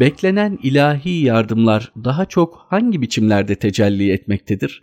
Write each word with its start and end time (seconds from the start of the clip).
Beklenen 0.00 0.58
ilahi 0.62 1.24
yardımlar 1.24 1.92
daha 2.04 2.24
çok 2.24 2.66
hangi 2.68 3.02
biçimlerde 3.02 3.54
tecelli 3.54 4.12
etmektedir? 4.12 4.80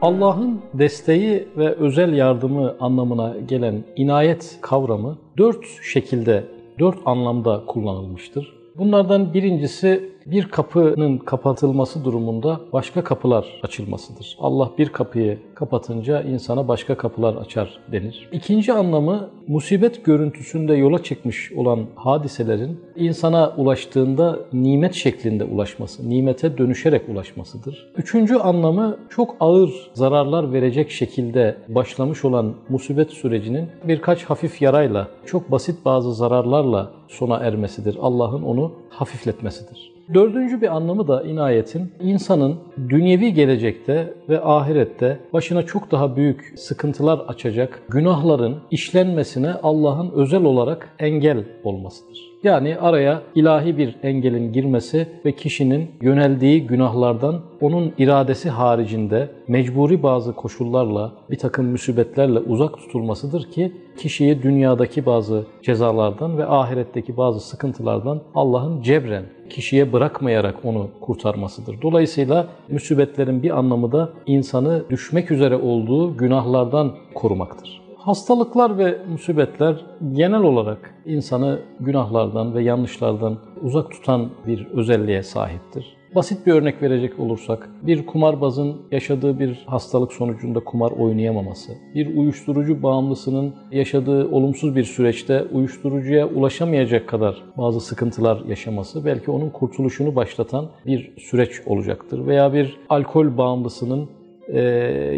Allah'ın 0.00 0.60
desteği 0.74 1.48
ve 1.56 1.74
özel 1.74 2.12
yardımı 2.12 2.76
anlamına 2.80 3.36
gelen 3.48 3.84
inayet 3.96 4.58
kavramı 4.60 5.18
dört 5.38 5.64
şekilde, 5.92 6.44
dört 6.78 6.98
anlamda 7.04 7.64
kullanılmıştır. 7.66 8.52
Bunlardan 8.78 9.34
birincisi 9.34 10.13
bir 10.26 10.44
kapının 10.44 11.18
kapatılması 11.18 12.04
durumunda 12.04 12.60
başka 12.72 13.04
kapılar 13.04 13.60
açılmasıdır. 13.62 14.36
Allah 14.40 14.70
bir 14.78 14.88
kapıyı 14.88 15.38
kapatınca 15.54 16.22
insana 16.22 16.68
başka 16.68 16.96
kapılar 16.96 17.36
açar 17.36 17.78
denir. 17.92 18.28
İkinci 18.32 18.72
anlamı 18.72 19.30
musibet 19.48 20.04
görüntüsünde 20.04 20.74
yola 20.74 21.02
çıkmış 21.02 21.52
olan 21.52 21.86
hadiselerin 21.94 22.80
insana 22.96 23.54
ulaştığında 23.56 24.38
nimet 24.52 24.94
şeklinde 24.94 25.44
ulaşması, 25.44 26.10
nimete 26.10 26.58
dönüşerek 26.58 27.08
ulaşmasıdır. 27.08 27.92
Üçüncü 27.96 28.34
anlamı 28.34 28.98
çok 29.10 29.36
ağır 29.40 29.90
zararlar 29.94 30.52
verecek 30.52 30.90
şekilde 30.90 31.56
başlamış 31.68 32.24
olan 32.24 32.54
musibet 32.68 33.10
sürecinin 33.10 33.68
birkaç 33.88 34.24
hafif 34.24 34.62
yarayla, 34.62 35.08
çok 35.26 35.50
basit 35.50 35.84
bazı 35.84 36.14
zararlarla 36.14 36.90
sona 37.08 37.36
ermesidir. 37.36 37.98
Allah'ın 38.00 38.42
onu 38.42 38.72
hafifletmesidir. 38.90 39.94
Dördüncü 40.14 40.60
bir 40.60 40.76
anlamı 40.76 41.08
da 41.08 41.22
inayetin 41.22 41.92
insanın 42.00 42.56
dünyevi 42.88 43.34
gelecekte 43.34 44.14
ve 44.28 44.40
ahirette 44.40 45.20
başına 45.32 45.62
çok 45.62 45.90
daha 45.90 46.16
büyük 46.16 46.52
sıkıntılar 46.56 47.18
açacak 47.18 47.82
günahların 47.88 48.58
işlenmesine 48.70 49.52
Allah'ın 49.62 50.10
özel 50.10 50.44
olarak 50.44 50.96
engel 50.98 51.44
olmasıdır. 51.64 52.33
Yani 52.44 52.76
araya 52.78 53.22
ilahi 53.34 53.78
bir 53.78 53.96
engelin 54.02 54.52
girmesi 54.52 55.08
ve 55.24 55.32
kişinin 55.32 55.90
yöneldiği 56.02 56.66
günahlardan 56.66 57.40
onun 57.60 57.92
iradesi 57.98 58.50
haricinde 58.50 59.30
mecburi 59.48 60.02
bazı 60.02 60.32
koşullarla, 60.32 61.12
bir 61.30 61.38
takım 61.38 61.66
müsibetlerle 61.66 62.38
uzak 62.38 62.78
tutulmasıdır 62.78 63.50
ki 63.50 63.72
kişiyi 63.98 64.42
dünyadaki 64.42 65.06
bazı 65.06 65.46
cezalardan 65.62 66.38
ve 66.38 66.46
ahiretteki 66.46 67.16
bazı 67.16 67.40
sıkıntılardan 67.40 68.22
Allah'ın 68.34 68.82
cebren 68.82 69.24
kişiye 69.50 69.92
bırakmayarak 69.92 70.64
onu 70.64 70.88
kurtarmasıdır. 71.00 71.82
Dolayısıyla 71.82 72.46
müsibetlerin 72.68 73.42
bir 73.42 73.58
anlamı 73.58 73.92
da 73.92 74.12
insanı 74.26 74.84
düşmek 74.90 75.30
üzere 75.30 75.56
olduğu 75.56 76.16
günahlardan 76.16 76.92
korumaktır. 77.14 77.83
Hastalıklar 78.04 78.78
ve 78.78 78.98
musibetler 79.10 79.86
genel 80.12 80.42
olarak 80.42 80.94
insanı 81.06 81.60
günahlardan 81.80 82.54
ve 82.54 82.62
yanlışlardan 82.62 83.38
uzak 83.62 83.90
tutan 83.90 84.30
bir 84.46 84.66
özelliğe 84.66 85.22
sahiptir. 85.22 85.96
Basit 86.14 86.46
bir 86.46 86.52
örnek 86.52 86.82
verecek 86.82 87.20
olursak, 87.20 87.70
bir 87.82 88.06
kumarbazın 88.06 88.76
yaşadığı 88.90 89.38
bir 89.38 89.64
hastalık 89.66 90.12
sonucunda 90.12 90.60
kumar 90.60 90.90
oynayamaması, 90.90 91.72
bir 91.94 92.16
uyuşturucu 92.16 92.82
bağımlısının 92.82 93.54
yaşadığı 93.72 94.30
olumsuz 94.30 94.76
bir 94.76 94.84
süreçte 94.84 95.42
uyuşturucuya 95.52 96.26
ulaşamayacak 96.28 97.08
kadar 97.08 97.42
bazı 97.58 97.80
sıkıntılar 97.80 98.44
yaşaması 98.48 99.04
belki 99.04 99.30
onun 99.30 99.50
kurtuluşunu 99.50 100.16
başlatan 100.16 100.66
bir 100.86 101.12
süreç 101.18 101.60
olacaktır. 101.66 102.26
Veya 102.26 102.52
bir 102.52 102.76
alkol 102.88 103.38
bağımlısının 103.38 104.08
ee, 104.48 104.60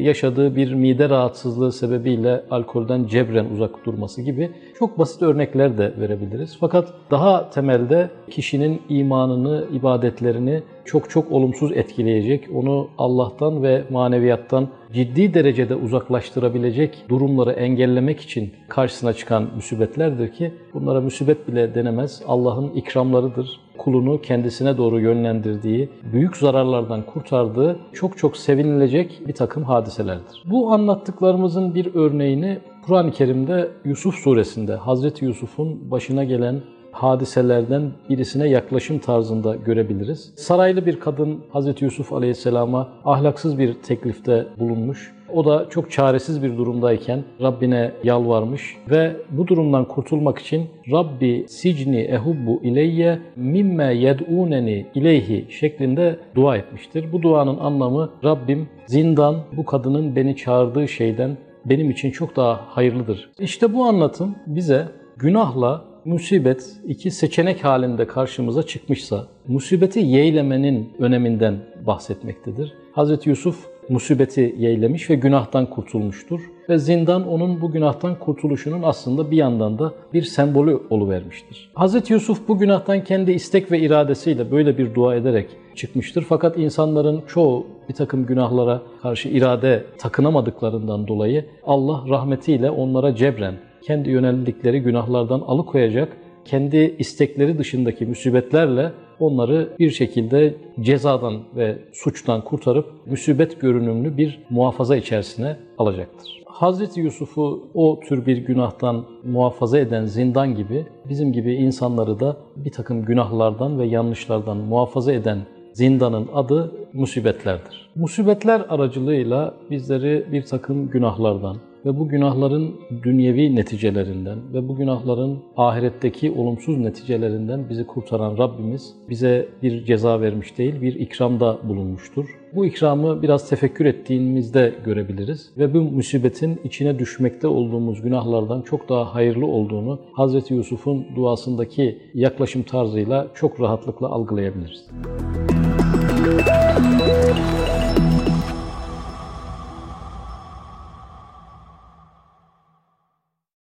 yaşadığı 0.00 0.56
bir 0.56 0.74
mide 0.74 1.08
rahatsızlığı 1.08 1.72
sebebiyle 1.72 2.42
alkolden 2.50 3.06
cebren 3.06 3.44
uzak 3.44 3.86
durması 3.86 4.22
gibi 4.22 4.50
çok 4.78 4.98
basit 4.98 5.22
örnekler 5.22 5.78
de 5.78 5.92
verebiliriz. 6.00 6.56
Fakat 6.60 6.88
daha 7.10 7.50
temelde 7.50 8.10
kişinin 8.30 8.82
imanını, 8.88 9.64
ibadetlerini 9.72 10.62
çok 10.86 11.10
çok 11.10 11.32
olumsuz 11.32 11.72
etkileyecek, 11.72 12.48
onu 12.54 12.88
Allah'tan 12.98 13.62
ve 13.62 13.84
maneviyattan 13.90 14.68
ciddi 14.92 15.34
derecede 15.34 15.74
uzaklaştırabilecek 15.74 17.04
durumları 17.08 17.52
engellemek 17.52 18.20
için 18.20 18.52
karşısına 18.68 19.12
çıkan 19.12 19.48
müsibetlerdir 19.56 20.32
ki 20.32 20.52
bunlara 20.74 21.00
müsibet 21.00 21.48
bile 21.48 21.74
denemez. 21.74 22.22
Allah'ın 22.28 22.70
ikramlarıdır. 22.70 23.60
Kulunu 23.78 24.20
kendisine 24.20 24.76
doğru 24.76 25.00
yönlendirdiği, 25.00 25.88
büyük 26.12 26.36
zararlardan 26.36 27.02
kurtardığı 27.02 27.76
çok 27.92 28.18
çok 28.18 28.36
sevinilecek 28.36 29.22
bir 29.28 29.32
takım 29.32 29.62
hadiselerdir. 29.62 30.42
Bu 30.44 30.72
anlattıklarımızın 30.72 31.74
bir 31.74 31.94
örneğini 31.94 32.58
Kur'an-ı 32.86 33.12
Kerim'de 33.12 33.68
Yusuf 33.84 34.14
suresinde 34.14 34.74
Hazreti 34.74 35.24
Yusuf'un 35.24 35.90
başına 35.90 36.24
gelen 36.24 36.60
hadiselerden 36.96 37.90
birisine 38.08 38.48
yaklaşım 38.48 38.98
tarzında 38.98 39.56
görebiliriz. 39.56 40.32
Saraylı 40.36 40.86
bir 40.86 41.00
kadın 41.00 41.40
Hz. 41.54 41.82
Yusuf 41.82 42.12
Aleyhisselam'a 42.12 42.88
ahlaksız 43.04 43.58
bir 43.58 43.74
teklifte 43.74 44.46
bulunmuş. 44.58 45.16
O 45.34 45.44
da 45.44 45.66
çok 45.70 45.90
çaresiz 45.90 46.42
bir 46.42 46.56
durumdayken 46.56 47.24
Rabbine 47.42 47.92
yalvarmış 48.04 48.76
ve 48.90 49.16
bu 49.30 49.46
durumdan 49.46 49.84
kurtulmak 49.84 50.38
için 50.38 50.66
Rabbi 50.92 51.46
sicni 51.48 52.00
ehubbu 52.00 52.60
ileyye 52.62 53.18
mimme 53.36 53.94
yed'uneni 53.94 54.86
ileyhi 54.94 55.46
şeklinde 55.48 56.18
dua 56.34 56.56
etmiştir. 56.56 57.12
Bu 57.12 57.22
duanın 57.22 57.58
anlamı 57.58 58.10
Rabbim 58.24 58.68
zindan 58.86 59.36
bu 59.56 59.64
kadının 59.64 60.16
beni 60.16 60.36
çağırdığı 60.36 60.88
şeyden 60.88 61.36
benim 61.64 61.90
için 61.90 62.10
çok 62.10 62.36
daha 62.36 62.60
hayırlıdır. 62.68 63.30
İşte 63.38 63.74
bu 63.74 63.84
anlatım 63.84 64.34
bize 64.46 64.88
günahla 65.16 65.84
musibet 66.06 66.76
iki 66.86 67.10
seçenek 67.10 67.64
halinde 67.64 68.06
karşımıza 68.06 68.62
çıkmışsa, 68.62 69.26
musibeti 69.48 70.00
yeğlemenin 70.00 70.92
öneminden 70.98 71.56
bahsetmektedir. 71.86 72.72
Hz. 72.96 73.26
Yusuf 73.26 73.66
musibeti 73.88 74.54
yeğlemiş 74.58 75.10
ve 75.10 75.14
günahtan 75.14 75.70
kurtulmuştur. 75.70 76.40
Ve 76.68 76.78
zindan 76.78 77.28
onun 77.28 77.60
bu 77.60 77.72
günahtan 77.72 78.18
kurtuluşunun 78.18 78.82
aslında 78.82 79.30
bir 79.30 79.36
yandan 79.36 79.78
da 79.78 79.92
bir 80.12 80.22
sembolü 80.22 80.80
oluvermiştir. 80.90 81.70
Hz. 81.76 82.10
Yusuf 82.10 82.48
bu 82.48 82.58
günahtan 82.58 83.04
kendi 83.04 83.32
istek 83.32 83.72
ve 83.72 83.80
iradesiyle 83.80 84.50
böyle 84.50 84.78
bir 84.78 84.94
dua 84.94 85.14
ederek 85.14 85.48
çıkmıştır. 85.74 86.22
Fakat 86.28 86.58
insanların 86.58 87.22
çoğu 87.26 87.66
bir 87.88 87.94
takım 87.94 88.26
günahlara 88.26 88.82
karşı 89.02 89.28
irade 89.28 89.84
takınamadıklarından 89.98 91.08
dolayı 91.08 91.44
Allah 91.66 92.04
rahmetiyle 92.08 92.70
onlara 92.70 93.14
cebren 93.14 93.54
kendi 93.86 94.10
yöneldikleri 94.10 94.80
günahlardan 94.80 95.40
alıkoyacak, 95.40 96.16
kendi 96.44 96.96
istekleri 96.98 97.58
dışındaki 97.58 98.06
musibetlerle 98.06 98.92
onları 99.20 99.68
bir 99.78 99.90
şekilde 99.90 100.54
cezadan 100.80 101.40
ve 101.56 101.78
suçtan 101.92 102.44
kurtarıp 102.44 102.86
musibet 103.06 103.60
görünümlü 103.60 104.16
bir 104.16 104.38
muhafaza 104.50 104.96
içerisine 104.96 105.56
alacaktır. 105.78 106.42
Hazreti 106.46 107.00
Yusuf'u 107.00 107.68
o 107.74 108.00
tür 108.00 108.26
bir 108.26 108.36
günahtan 108.36 109.04
muhafaza 109.24 109.78
eden 109.78 110.04
zindan 110.04 110.54
gibi 110.54 110.86
bizim 111.08 111.32
gibi 111.32 111.54
insanları 111.54 112.20
da 112.20 112.36
bir 112.56 112.70
takım 112.72 113.04
günahlardan 113.04 113.78
ve 113.78 113.86
yanlışlardan 113.86 114.56
muhafaza 114.56 115.12
eden 115.12 115.38
zindanın 115.72 116.28
adı 116.34 116.72
musibetlerdir. 116.96 117.90
Musibetler 117.94 118.62
aracılığıyla 118.68 119.54
bizleri 119.70 120.26
bir 120.32 120.42
takım 120.42 120.90
günahlardan, 120.90 121.56
ve 121.86 121.98
bu 121.98 122.08
günahların 122.08 122.74
dünyevi 123.02 123.56
neticelerinden 123.56 124.38
ve 124.54 124.68
bu 124.68 124.76
günahların 124.76 125.38
ahiretteki 125.56 126.30
olumsuz 126.30 126.78
neticelerinden 126.78 127.68
bizi 127.70 127.86
kurtaran 127.86 128.38
Rabbimiz 128.38 128.94
bize 129.08 129.48
bir 129.62 129.84
ceza 129.84 130.20
vermiş 130.20 130.58
değil, 130.58 130.80
bir 130.80 130.94
ikramda 130.94 131.58
bulunmuştur. 131.62 132.38
Bu 132.54 132.66
ikramı 132.66 133.22
biraz 133.22 133.48
tefekkür 133.48 133.86
ettiğimizde 133.86 134.74
görebiliriz 134.84 135.50
ve 135.58 135.74
bu 135.74 135.80
musibetin 135.80 136.60
içine 136.64 136.98
düşmekte 136.98 137.48
olduğumuz 137.48 138.02
günahlardan 138.02 138.62
çok 138.62 138.88
daha 138.88 139.14
hayırlı 139.14 139.46
olduğunu 139.46 139.98
Hz. 140.16 140.50
Yusuf'un 140.50 141.06
duasındaki 141.16 141.98
yaklaşım 142.14 142.62
tarzıyla 142.62 143.26
çok 143.34 143.60
rahatlıkla 143.60 144.08
algılayabiliriz. 144.08 144.86